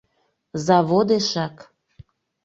[0.65, 1.55] —Заводешак.